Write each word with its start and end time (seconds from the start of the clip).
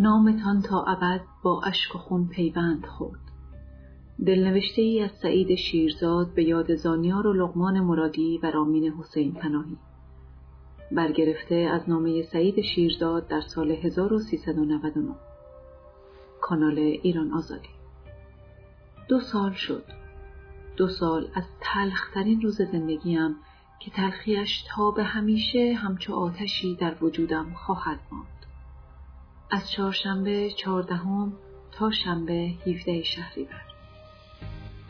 نامتان 0.00 0.62
تا 0.62 0.82
ابد 0.82 1.20
با 1.42 1.62
اشک 1.62 1.94
و 1.94 1.98
خون 1.98 2.28
پیوند 2.28 2.86
خورد. 2.86 3.20
دلنوشته 4.26 4.82
ای 4.82 5.02
از 5.02 5.10
سعید 5.22 5.54
شیرزاد 5.54 6.34
به 6.34 6.44
یاد 6.44 6.74
زانیار 6.74 7.26
و 7.26 7.32
لغمان 7.32 7.80
مرادی 7.80 8.38
و 8.42 8.50
رامین 8.50 8.92
حسین 8.92 9.32
پناهی. 9.32 9.76
برگرفته 10.92 11.54
از 11.54 11.88
نامه 11.88 12.22
سعید 12.22 12.60
شیرزاد 12.60 13.28
در 13.28 13.40
سال 13.40 13.70
1399 13.70 15.14
کانال 16.40 16.78
ایران 16.78 17.32
آزادی. 17.32 17.68
دو 19.08 19.20
سال 19.20 19.52
شد. 19.52 19.84
دو 20.76 20.88
سال 20.88 21.28
از 21.34 21.44
تلخترین 21.60 22.40
روز 22.40 22.62
زندگیم 22.62 23.36
که 23.80 23.90
تلخیش 23.90 24.64
تا 24.68 24.90
به 24.90 25.02
همیشه 25.02 25.74
همچو 25.74 26.14
آتشی 26.14 26.76
در 26.76 27.04
وجودم 27.04 27.54
خواهد 27.54 28.00
ماند. 28.12 28.37
از 29.50 29.70
چهارشنبه 29.70 30.50
چهاردهم 30.50 31.32
تا 31.72 31.90
شنبه 31.90 32.52
هیفده 32.64 33.02
شهریور. 33.02 33.62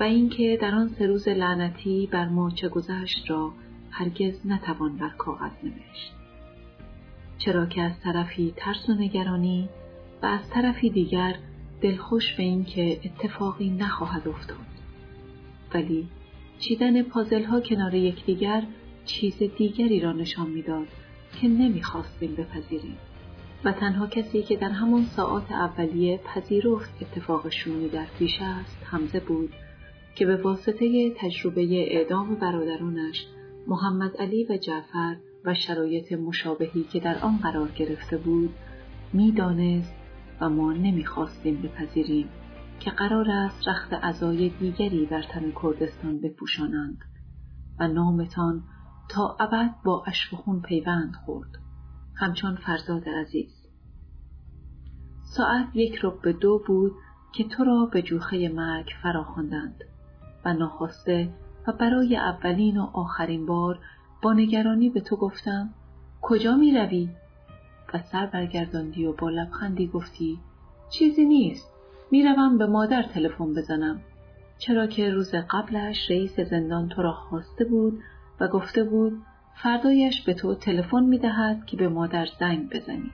و 0.00 0.02
اینکه 0.02 0.58
در 0.62 0.74
آن 0.74 0.88
سه 0.88 1.06
روز 1.06 1.28
لعنتی 1.28 2.08
بر 2.12 2.28
ما 2.28 2.50
چه 2.50 2.68
گذشت 2.68 3.30
را 3.30 3.52
هرگز 3.90 4.46
نتوان 4.46 4.96
بر 4.96 5.08
کاغذ 5.08 5.50
نوشت. 5.62 6.12
چرا 7.38 7.66
که 7.66 7.82
از 7.82 8.00
طرفی 8.00 8.54
ترس 8.56 8.88
و 8.88 8.92
نگرانی 8.92 9.68
و 10.22 10.26
از 10.26 10.50
طرفی 10.50 10.90
دیگر 10.90 11.36
دلخوش 11.80 12.34
به 12.34 12.42
اینکه 12.42 13.00
اتفاقی 13.04 13.70
نخواهد 13.70 14.28
افتاد. 14.28 14.66
ولی 15.74 16.08
چیدن 16.58 17.02
پازل 17.02 17.44
ها 17.44 17.60
کنار 17.60 17.94
یکدیگر 17.94 18.62
چیز 19.04 19.42
دیگری 19.58 20.00
را 20.00 20.12
نشان 20.12 20.50
می‌داد 20.50 20.88
که 21.40 21.48
نمی‌خواستیم 21.48 22.34
بپذیریم. 22.34 22.96
و 23.64 23.72
تنها 23.72 24.06
کسی 24.06 24.42
که 24.42 24.56
در 24.56 24.70
همان 24.70 25.02
ساعات 25.02 25.52
اولیه 25.52 26.18
پذیرفت 26.18 26.90
اتفاق 27.00 27.48
شومی 27.48 27.88
در 27.88 28.06
پیش 28.18 28.38
است 28.42 28.76
حمزه 28.84 29.20
بود 29.20 29.52
که 30.14 30.26
به 30.26 30.36
واسطه 30.36 31.14
تجربه 31.16 31.62
اعدام 31.96 32.34
برادرانش 32.34 33.26
محمد 33.66 34.16
علی 34.16 34.46
و 34.50 34.56
جعفر 34.56 35.16
و 35.44 35.54
شرایط 35.54 36.12
مشابهی 36.12 36.84
که 36.84 37.00
در 37.00 37.18
آن 37.18 37.36
قرار 37.36 37.68
گرفته 37.68 38.16
بود 38.16 38.54
می‌دانست 39.12 39.94
و 40.40 40.48
ما 40.48 40.72
نمی‌خواستیم 40.72 41.62
بپذیریم 41.62 42.28
که 42.80 42.90
قرار 42.90 43.30
است 43.30 43.68
رخت 43.68 43.92
عزای 43.92 44.48
دیگری 44.48 45.06
بر 45.06 45.22
تن 45.22 45.52
کردستان 45.62 46.20
بپوشانند 46.20 46.98
و 47.80 47.88
نامتان 47.88 48.62
تا 49.08 49.36
ابد 49.40 49.74
با 49.84 50.04
اشک 50.06 50.34
خون 50.34 50.60
پیوند 50.60 51.14
خورد. 51.24 51.50
همچون 52.16 52.54
فرزاد 52.56 53.08
عزیز. 53.08 53.57
ساعت 55.30 55.66
یک 55.74 56.00
رب 56.02 56.22
به 56.22 56.32
دو 56.32 56.62
بود 56.66 56.92
که 57.32 57.44
تو 57.44 57.64
را 57.64 57.88
به 57.92 58.02
جوخه 58.02 58.48
مرگ 58.48 58.92
فراخواندند 59.02 59.84
و 60.44 60.52
ناخواسته 60.52 61.28
و 61.66 61.72
برای 61.72 62.16
اولین 62.16 62.76
و 62.76 62.90
آخرین 62.92 63.46
بار 63.46 63.78
با 64.22 64.32
نگرانی 64.32 64.90
به 64.90 65.00
تو 65.00 65.16
گفتم 65.16 65.70
کجا 66.22 66.56
می 66.56 66.78
روی؟ 66.78 67.08
و 67.94 67.98
سر 67.98 68.26
برگرداندی 68.26 69.06
و 69.06 69.12
با 69.12 69.30
لبخندی 69.30 69.86
گفتی 69.86 70.38
چیزی 70.90 71.24
نیست 71.24 71.70
می‌روم 72.10 72.58
به 72.58 72.66
مادر 72.66 73.02
تلفن 73.02 73.54
بزنم 73.54 74.00
چرا 74.58 74.86
که 74.86 75.10
روز 75.10 75.34
قبلش 75.34 76.10
رئیس 76.10 76.40
زندان 76.40 76.88
تو 76.88 77.02
را 77.02 77.12
خواسته 77.12 77.64
بود 77.64 78.00
و 78.40 78.48
گفته 78.48 78.84
بود 78.84 79.22
فردایش 79.62 80.22
به 80.22 80.34
تو 80.34 80.54
تلفن 80.54 81.02
می‌دهد 81.02 81.66
که 81.66 81.76
به 81.76 81.88
مادر 81.88 82.26
زنگ 82.40 82.70
بزنی 82.70 83.10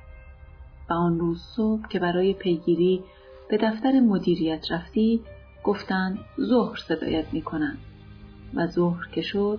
و 0.90 0.92
آن 0.92 1.18
روز 1.18 1.42
صبح 1.42 1.88
که 1.88 1.98
برای 1.98 2.34
پیگیری 2.34 3.02
به 3.48 3.56
دفتر 3.56 4.00
مدیریت 4.00 4.72
رفتی 4.72 5.20
گفتند 5.64 6.18
ظهر 6.40 6.77
صدایت 6.77 7.32
می‌کنند 7.32 7.78
و 8.54 8.66
ظهر 8.66 9.08
که 9.12 9.22
شد 9.22 9.58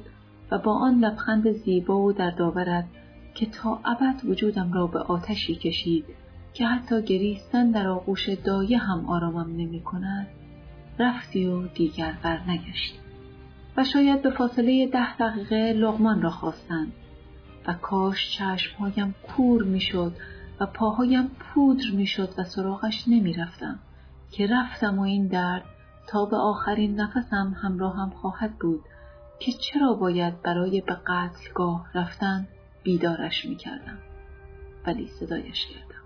و 0.52 0.58
با 0.58 0.74
آن 0.74 1.00
لبخند 1.00 1.52
زیبا 1.52 2.02
و 2.02 2.14
در 2.14 2.32
داورت 2.32 2.86
که 3.36 3.46
تا 3.46 3.80
ابد 3.86 4.26
وجودم 4.26 4.74
را 4.74 4.88
به 4.88 5.00
آتشی 5.00 5.56
کشید 5.56 6.06
که 6.54 6.66
حتی 6.66 7.02
گریستن 7.02 7.72
در 7.72 7.88
آغوش 7.88 8.30
دایه 8.30 8.78
هم 8.78 9.06
آرامم 9.06 9.52
نمی 9.58 9.82
کند 9.82 10.28
رفتی 11.00 11.46
و 11.46 11.68
دیگر 11.68 12.14
بر 12.24 12.40
نگشتی. 12.48 13.00
و 13.78 13.84
شاید 13.84 14.22
به 14.22 14.30
فاصله 14.30 14.88
ده 14.88 15.18
دقیقه 15.18 15.74
لغمان 15.74 16.22
را 16.22 16.30
خواستند 16.30 16.94
و 17.68 17.74
کاش 17.74 18.38
چشمهایم 18.38 19.16
کور 19.24 19.64
می‌شد 19.64 20.14
و 20.60 20.66
پاهایم 20.66 21.28
پودر 21.28 21.92
می‌شد 21.94 22.30
و 22.38 22.44
سراغش 22.44 23.04
نمی‌رفتم 23.08 23.80
که 24.32 24.48
رفتم 24.48 25.00
و 25.00 25.02
این 25.02 25.28
درد 25.28 25.66
تا 26.08 26.26
به 26.26 26.38
آخرین 26.38 27.00
نفسم 27.00 27.56
همراهم 27.62 28.10
خواهد 28.10 28.56
بود 28.60 28.82
که 29.40 29.52
چرا 29.52 29.94
باید 29.94 30.42
برای 30.42 30.82
به 30.82 30.98
قتلگاه 31.08 31.88
رفتن 31.94 32.48
بیدارش 32.84 33.46
می‌کردم. 33.46 33.98
ولی 34.88 35.08
صدایش 35.08 35.66
کردم. 35.66 36.02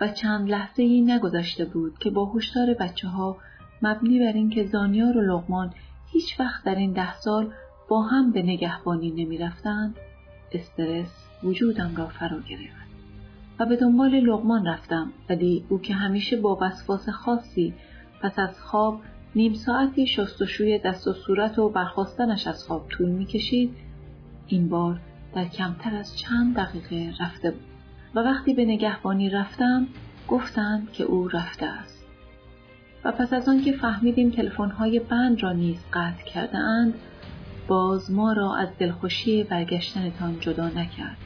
و 0.00 0.08
چند 0.08 0.50
لحظه 0.50 0.82
ای 0.82 1.00
نگذشته 1.00 1.64
بود 1.64 1.98
که 1.98 2.10
با 2.10 2.32
هشدار 2.32 2.74
بچه 2.74 3.08
ها 3.08 3.36
مبنی 3.82 4.18
بر 4.18 4.32
اینکه 4.32 4.66
زانیار 4.66 5.16
و 5.16 5.20
لغمان 5.20 5.74
هیچ 6.06 6.40
وقت 6.40 6.64
در 6.64 6.74
این 6.74 6.92
ده 6.92 7.14
سال 7.14 7.52
با 7.88 8.02
هم 8.02 8.32
به 8.32 8.42
نگهبانی 8.42 9.10
نمی 9.10 9.38
رفتند 9.38 9.96
استرس 10.52 11.28
وجودم 11.42 11.96
را 11.96 12.06
فرا 12.06 12.40
گرفت. 12.40 12.85
و 13.58 13.66
به 13.66 13.76
دنبال 13.76 14.10
لغمان 14.10 14.66
رفتم 14.66 15.12
ولی 15.28 15.64
او 15.68 15.80
که 15.80 15.94
همیشه 15.94 16.36
با 16.36 16.58
وسواس 16.60 17.08
خاصی 17.08 17.74
پس 18.22 18.38
از 18.38 18.60
خواب 18.60 19.00
نیم 19.34 19.54
ساعتی 19.54 20.06
شستشوی 20.06 20.78
دست 20.78 21.08
و 21.08 21.12
صورت 21.12 21.58
و 21.58 21.68
برخواستنش 21.68 22.46
از 22.46 22.64
خواب 22.64 22.88
طول 22.88 23.08
می‌کشید. 23.08 23.74
این 24.46 24.68
بار 24.68 25.00
در 25.34 25.44
کمتر 25.44 25.96
از 25.96 26.18
چند 26.18 26.56
دقیقه 26.56 27.12
رفته 27.20 27.50
بود. 27.50 27.60
و 28.14 28.18
وقتی 28.18 28.54
به 28.54 28.64
نگهبانی 28.64 29.30
رفتم 29.30 29.86
گفتند 30.28 30.92
که 30.92 31.04
او 31.04 31.28
رفته 31.28 31.66
است. 31.66 32.06
و 33.04 33.12
پس 33.12 33.32
از 33.32 33.48
آنکه 33.48 33.72
فهمیدیم 33.72 34.30
تلفن‌های 34.30 34.98
بند 35.00 35.42
را 35.42 35.52
نیز 35.52 35.84
قطع 35.92 36.24
کرده 36.24 36.58
اند 36.58 36.94
باز 37.68 38.10
ما 38.10 38.32
را 38.32 38.56
از 38.56 38.68
دلخوشی 38.78 39.44
برگشتنتان 39.44 40.40
جدا 40.40 40.68
نکرد. 40.68 41.16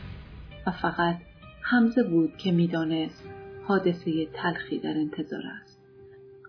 و 0.67 0.71
فقط 0.71 1.17
حمزه 1.63 2.03
بود 2.03 2.37
که 2.37 2.53
می‌دانست 2.53 3.29
حادثه 3.65 4.27
تلخی 4.27 4.79
در 4.79 4.95
انتظار 4.97 5.43
است 5.63 5.81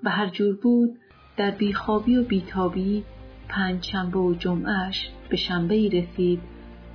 و 0.04 0.10
هر 0.10 0.28
جور 0.30 0.56
بود 0.56 0.98
در 1.38 1.52
بیخوابی 1.52 2.18
و 2.18 2.24
بیتابی 2.24 3.04
پنج 3.50 3.86
شنبه 3.86 4.20
و 4.20 4.34
جمعش 4.34 5.10
به 5.30 5.38
شنبه 5.38 5.76
ای 5.76 5.90
رسید 5.90 6.40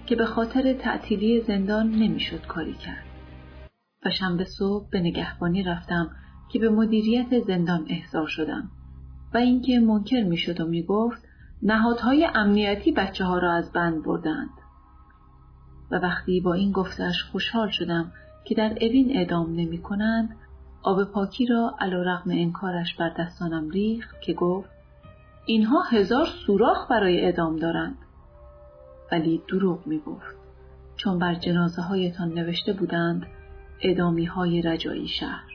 که 0.06 0.16
به 0.16 0.27
خاطر 0.27 0.72
تعطیلی 0.72 1.41
زندان 1.41 1.91
نمی‌شد 1.91 2.47
کاری 2.47 2.75
کرد. 2.75 3.04
و 4.06 4.10
شنبه 4.10 4.44
صبح 4.44 4.91
به 4.91 5.00
نگهبانی 5.00 5.62
رفتم 5.62 6.10
که 6.53 6.59
به 6.59 6.69
مدیریت 6.69 7.41
زندان 7.47 7.87
احضار 7.88 8.27
شدم 8.27 8.71
و 9.34 9.38
اینکه 9.38 9.81
منکر 9.81 10.22
می‌شد 10.22 10.60
و 10.60 10.66
می‌گفت 10.66 11.22
نهادهای 11.62 12.28
امنیتی 12.34 12.93
بچه 12.93 13.25
ها 13.25 13.38
را 13.38 13.53
از 13.53 13.72
بند 13.72 14.04
بردند. 14.04 14.50
و 15.91 15.97
وقتی 15.97 16.41
با 16.41 16.55
این 16.55 16.73
گفتش 16.73 17.23
خوشحال 17.33 17.71
شدم 17.71 18.13
که 18.45 18.55
در 18.55 18.73
اوین 18.81 19.17
اعدام 19.17 19.51
نمی 19.55 19.79
کنند 19.79 20.37
آب 20.83 21.05
پاکی 21.05 21.47
را 21.47 21.75
علا 21.81 22.03
رغم 22.03 22.31
انکارش 22.31 22.95
بر 22.95 23.13
دستانم 23.19 23.71
ریخت 23.71 24.21
که 24.21 24.33
گفت 24.33 24.71
اینها 25.47 25.83
هزار 25.83 26.27
سوراخ 26.47 26.91
برای 26.91 27.21
اعدام 27.21 27.57
دارند. 27.57 27.99
ولی 29.13 29.43
دروغ 29.49 29.87
می 29.87 29.99
گفت. 29.99 30.37
چون 30.97 31.19
بر 31.19 31.35
جنازه 31.35 31.83
هایتان 31.83 32.29
نوشته 32.29 32.73
بودند 32.73 33.27
اعدامی 33.81 34.25
های 34.25 34.63
رجایی 34.63 35.09
شهر. 35.09 35.53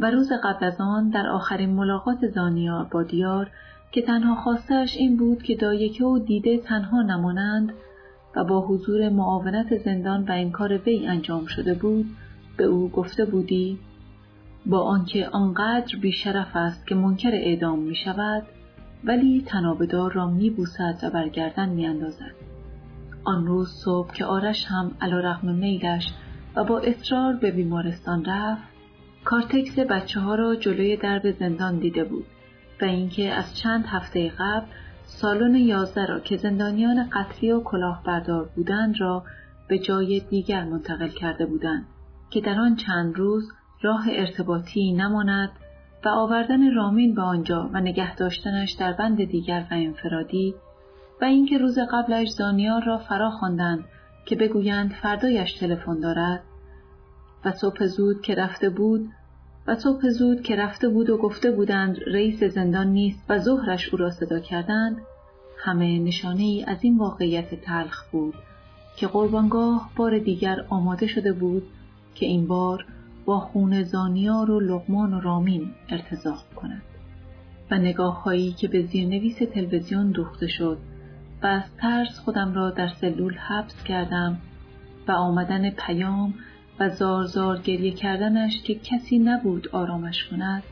و 0.00 0.10
روز 0.10 0.32
قبل 0.44 0.66
از 0.66 0.80
آن 0.80 1.10
در 1.10 1.26
آخرین 1.26 1.70
ملاقات 1.70 2.28
زانیار 2.34 2.84
با 2.84 3.02
دیار 3.02 3.50
که 3.92 4.02
تنها 4.02 4.34
خواستش 4.34 4.96
این 4.96 5.16
بود 5.16 5.42
که 5.42 5.56
دایکه 5.56 6.04
و 6.04 6.18
دیده 6.18 6.58
تنها 6.58 7.02
نمانند 7.02 7.72
و 8.36 8.44
با 8.44 8.60
حضور 8.60 9.08
معاونت 9.08 9.76
زندان 9.76 10.24
و 10.24 10.32
انکار 10.32 10.78
وی 10.78 11.06
انجام 11.06 11.46
شده 11.46 11.74
بود 11.74 12.06
به 12.56 12.64
او 12.64 12.88
گفته 12.88 13.24
بودی 13.24 13.78
با 14.66 14.80
آنکه 14.80 15.28
آنقدر 15.28 15.98
بیشرف 16.00 16.56
است 16.56 16.86
که 16.86 16.94
منکر 16.94 17.30
اعدام 17.32 17.78
می 17.78 17.94
شود 17.94 18.42
ولی 19.04 19.42
تنابدار 19.46 20.12
را 20.12 20.26
می 20.26 20.50
بوسد 20.50 20.98
و 21.02 21.10
برگردن 21.10 21.68
می 21.68 21.86
اندازد. 21.86 22.34
آن 23.24 23.46
روز 23.46 23.68
صبح 23.84 24.12
که 24.12 24.24
آرش 24.24 24.64
هم 24.64 24.90
علا 25.00 25.20
رقم 25.20 25.54
میلش 25.54 26.14
و 26.56 26.64
با 26.64 26.78
اصرار 26.78 27.36
به 27.36 27.50
بیمارستان 27.50 28.24
رفت 28.24 28.62
کارتکس 29.24 29.78
بچه 29.78 30.20
ها 30.20 30.34
را 30.34 30.56
جلوی 30.56 30.96
درب 30.96 31.30
زندان 31.30 31.78
دیده 31.78 32.04
بود 32.04 32.26
و 32.82 32.84
اینکه 32.84 33.32
از 33.32 33.56
چند 33.56 33.84
هفته 33.86 34.32
قبل 34.38 34.66
سالن 35.10 35.54
یازده 35.54 36.06
را 36.06 36.20
که 36.20 36.36
زندانیان 36.36 37.10
قطری 37.12 37.52
و 37.52 37.60
کلاهبردار 37.60 38.50
بودند 38.56 39.00
را 39.00 39.24
به 39.68 39.78
جای 39.78 40.20
دیگر 40.20 40.64
منتقل 40.64 41.08
کرده 41.08 41.46
بودند 41.46 41.86
که 42.30 42.40
در 42.40 42.60
آن 42.60 42.76
چند 42.76 43.16
روز 43.16 43.52
راه 43.82 44.04
ارتباطی 44.10 44.92
نماند 44.92 45.50
و 46.04 46.08
آوردن 46.08 46.74
رامین 46.74 47.14
به 47.14 47.22
آنجا 47.22 47.70
و 47.72 47.80
نگه 47.80 48.14
داشتنش 48.14 48.72
در 48.72 48.92
بند 48.92 49.24
دیگر 49.24 49.66
و 49.70 49.74
انفرادی 49.74 50.54
و 51.20 51.24
اینکه 51.24 51.58
روز 51.58 51.78
قبلش 51.92 52.28
زانیار 52.28 52.84
را 52.84 52.98
فرا 52.98 53.30
خواندند 53.30 53.84
که 54.26 54.36
بگویند 54.36 54.92
فردایش 54.92 55.52
تلفن 55.52 56.00
دارد 56.00 56.42
و 57.44 57.52
صبح 57.52 57.86
زود 57.86 58.22
که 58.22 58.34
رفته 58.34 58.70
بود 58.70 59.08
صبح 59.74 60.08
زود 60.08 60.42
که 60.42 60.56
رفته 60.56 60.88
بود 60.88 61.10
و 61.10 61.16
گفته 61.16 61.50
بودند 61.50 61.96
رئیس 62.06 62.44
زندان 62.44 62.86
نیست 62.86 63.24
و 63.28 63.38
ظهرش 63.38 63.88
او 63.88 63.98
را 63.98 64.10
صدا 64.10 64.40
کردند 64.40 64.96
همه 65.58 65.98
نشانه 65.98 66.42
ای 66.42 66.64
از 66.64 66.78
این 66.80 66.98
واقعیت 66.98 67.54
تلخ 67.54 68.04
بود 68.12 68.34
که 68.96 69.06
قربانگاه 69.06 69.90
بار 69.96 70.18
دیگر 70.18 70.64
آماده 70.68 71.06
شده 71.06 71.32
بود 71.32 71.62
که 72.14 72.26
این 72.26 72.46
بار 72.46 72.86
با 73.24 73.40
خون 73.40 73.82
زانیار 73.82 74.50
و 74.50 74.60
لغمان 74.60 75.14
و 75.14 75.20
رامین 75.20 75.70
ارتزاق 75.88 76.44
کند 76.56 76.82
و 77.70 77.78
نگاه 77.78 78.22
هایی 78.22 78.52
که 78.52 78.68
به 78.68 78.82
زیرنویس 78.82 79.38
تلویزیون 79.54 80.10
دوخته 80.10 80.46
شد 80.46 80.78
و 81.42 81.46
از 81.46 81.62
ترس 81.78 82.18
خودم 82.18 82.54
را 82.54 82.70
در 82.70 82.88
سلول 82.88 83.34
حبس 83.34 83.84
کردم 83.84 84.38
و 85.08 85.12
آمدن 85.12 85.70
پیام 85.70 86.34
و 86.80 86.88
زار 86.88 87.24
زار 87.24 87.58
گریه 87.58 87.92
کردنش 87.92 88.62
که 88.62 88.74
کسی 88.74 89.18
نبود 89.18 89.68
آرامش 89.68 90.24
کند 90.24 90.62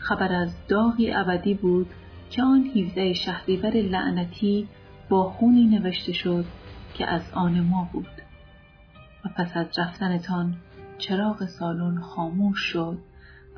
خبر 0.00 0.32
از 0.32 0.54
داغی 0.68 1.12
ابدی 1.12 1.54
بود 1.54 1.86
که 2.30 2.42
آن 2.42 2.70
هیوزه 2.74 3.12
شهریور 3.12 3.70
لعنتی 3.70 4.68
با 5.08 5.30
خونی 5.30 5.66
نوشته 5.66 6.12
شد 6.12 6.44
که 6.94 7.06
از 7.06 7.22
آن 7.32 7.60
ما 7.60 7.88
بود. 7.92 8.06
و 9.24 9.28
پس 9.36 9.56
از 9.56 9.66
رفتنتان 9.78 10.56
چراغ 10.98 11.44
سالن 11.44 12.00
خاموش 12.00 12.58
شد 12.58 12.98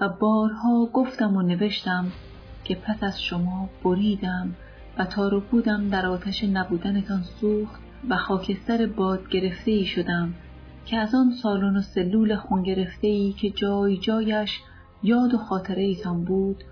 و 0.00 0.08
بارها 0.08 0.86
گفتم 0.92 1.36
و 1.36 1.42
نوشتم 1.42 2.12
که 2.64 2.74
پس 2.74 3.02
از 3.02 3.22
شما 3.22 3.68
بریدم 3.84 4.54
و 4.98 5.04
تارو 5.04 5.40
بودم 5.40 5.88
در 5.88 6.06
آتش 6.06 6.44
نبودنتان 6.44 7.22
سوخت 7.22 7.80
و 8.08 8.16
خاکستر 8.16 8.86
باد 8.86 9.28
گرفته 9.28 9.70
ای 9.70 9.84
شدم 9.86 10.34
که 10.84 10.96
از 10.96 11.14
آن 11.14 11.30
سالن 11.42 11.76
و 11.76 11.80
سلول 11.80 12.36
خون 12.36 12.62
گرفته 12.62 13.06
ای 13.06 13.32
که 13.32 13.50
جای 13.50 13.96
جایش 13.96 14.60
یاد 15.02 15.34
و 15.34 15.38
خاطره 15.38 15.82
ایتان 15.82 16.24
بود 16.24 16.64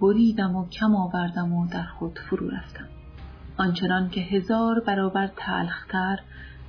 بریدم 0.00 0.56
و 0.56 0.68
کم 0.68 0.94
آوردم 0.94 1.52
و 1.52 1.68
در 1.68 1.82
خود 1.98 2.18
فرو 2.18 2.48
رفتم. 2.48 2.88
آنچنان 3.58 4.10
که 4.10 4.20
هزار 4.20 4.80
برابر 4.80 5.30
تلختر 5.36 6.18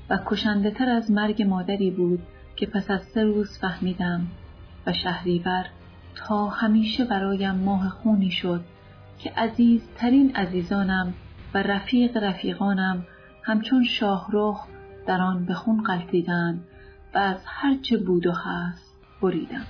و 0.10 0.20
کشنده 0.26 0.72
تر 0.72 0.90
از 0.90 1.12
مرگ 1.12 1.42
مادری 1.42 1.92
بود 1.92 2.20
که 2.56 2.66
پس 2.66 2.92
از 2.92 3.02
سه 3.02 3.24
روز 3.24 3.58
فهمیدم 3.58 4.28
و 4.88 4.94
شهریور 4.94 5.66
تا 6.16 6.48
همیشه 6.48 7.06
برایم 7.06 7.56
ماه 7.56 7.90
خونی 7.90 8.32
شد 8.32 8.64
که 9.20 9.32
عزیزترین 9.38 10.36
عزیزانم 10.36 11.14
و 11.54 11.58
رفیق 11.58 12.18
رفیقانم 12.18 13.06
همچون 13.44 13.84
شاهرخ 13.84 14.68
در 15.08 15.22
آن 15.22 15.46
به 15.46 15.54
خون 15.54 15.84
قلتیدند 15.84 16.64
و 17.14 17.18
از 17.18 17.38
هرچه 17.46 17.98
بود 17.98 18.28
و 18.28 18.32
هست 18.32 18.94
بریدم. 19.22 19.66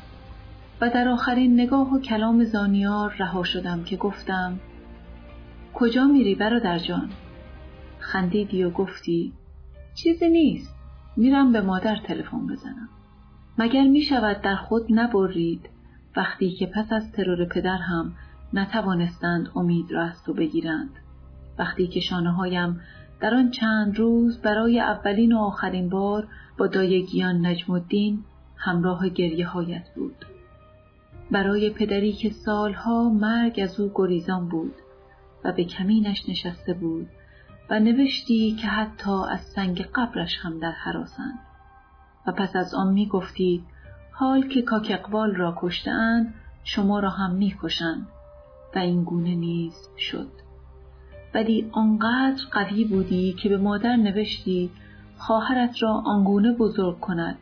و 0.82 0.90
در 0.90 1.08
آخرین 1.08 1.60
نگاه 1.60 1.94
و 1.94 2.00
کلام 2.00 2.44
زانیار 2.44 3.16
رها 3.20 3.44
شدم 3.44 3.84
که 3.84 3.98
گفتم 3.98 4.60
کجا 5.74 6.08
میری 6.08 6.36
برادر 6.36 6.80
جان؟ 6.80 7.10
خندیدی 8.00 8.64
و 8.64 8.70
گفتی 8.70 9.34
چیزی 9.96 10.30
نیست 10.30 10.76
میرم 11.18 11.52
به 11.52 11.62
مادر 11.62 11.96
تلفن 11.96 12.48
بزنم. 12.48 12.90
مگر 13.58 13.84
می 13.84 14.02
شود 14.02 14.42
در 14.42 14.56
خود 14.56 14.86
نبرید؟ 14.90 15.70
وقتی 16.16 16.52
که 16.52 16.66
پس 16.66 16.94
از 16.94 17.12
ترور 17.12 17.46
پدر 17.46 17.78
هم 17.78 18.14
نتوانستند 18.54 19.50
امید 19.56 19.92
را 19.92 20.04
از 20.04 20.24
تو 20.24 20.34
بگیرند. 20.34 20.90
وقتی 21.60 21.88
که 21.88 22.00
شانه 22.00 22.32
هایم 22.32 22.82
در 23.24 23.36
آن 23.36 23.50
چند 23.50 23.98
روز 23.98 24.42
برای 24.42 24.80
اولین 24.80 25.34
و 25.34 25.38
آخرین 25.38 25.90
بار 25.90 26.28
با 26.58 26.68
دایگیان 26.68 27.46
نجم 27.46 27.74
الدین 27.74 28.24
همراه 28.56 29.10
گریه 29.10 29.48
هایت 29.48 29.90
بود. 29.96 30.26
برای 31.32 31.70
پدری 31.70 32.14
که 32.14 32.30
سالها 32.30 33.10
مرگ 33.10 33.60
از 33.64 33.80
او 33.80 33.92
گریزان 33.96 34.50
بود 34.50 34.74
و 35.44 35.52
به 35.52 35.64
کمینش 35.64 36.30
نشسته 36.30 36.74
بود 36.74 37.08
و 37.70 37.80
نوشتی 37.80 38.56
که 38.62 38.68
حتی 38.68 39.24
از 39.30 39.40
سنگ 39.40 39.82
قبرش 39.96 40.38
هم 40.42 40.60
در 40.60 40.72
حراسند. 40.72 41.40
و 42.28 42.32
پس 42.32 42.56
از 42.56 42.74
آن 42.74 42.94
می 42.94 43.06
گفتید 43.06 43.64
حال 44.12 44.48
که 44.48 44.62
کاک 44.62 44.88
اقبال 44.92 45.36
را 45.36 45.56
کشتهاند 45.58 46.34
شما 46.64 47.00
را 47.00 47.10
هم 47.10 47.36
می 47.36 47.56
کشند 47.62 48.08
و 48.76 48.80
این 48.80 49.04
گونه 49.04 49.36
نیز 49.36 49.90
شد. 49.98 50.32
ولی 51.34 51.70
آنقدر 51.72 52.44
قوی 52.52 52.86
بودی 52.86 53.34
که 53.34 53.50
به 53.50 53.58
مادر 53.58 53.96
نوشتی 53.96 54.70
خواهرت 55.18 55.84
را 55.84 56.04
آنگونه 56.06 56.54
بزرگ 56.54 57.00
کند 57.00 57.38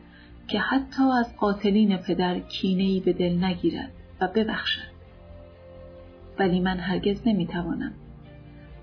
که 0.48 0.58
حتی 0.58 1.02
از 1.02 1.36
قاتلین 1.36 1.96
پدر 1.96 2.38
کینهای 2.38 3.00
به 3.00 3.12
دل 3.12 3.44
نگیرد 3.44 3.92
و 4.20 4.28
ببخشد. 4.28 4.92
ولی 6.38 6.60
من 6.60 6.78
هرگز 6.78 7.22
نمی‌توانم. 7.26 7.92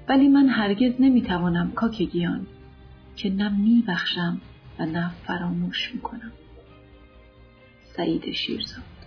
ولی 0.10 0.28
من 0.28 0.48
هرگز 0.48 0.94
نمی‌توانم 1.00 1.72
کاکگیان 1.72 2.48
که 3.16 3.30
نه 3.30 3.50
میبخشم 3.50 4.42
و 4.80 4.86
نه 4.86 5.10
فراموش 5.10 5.96
می‌کنم. 5.96 6.32
سعید 7.84 8.32
شیرزاد 8.32 8.99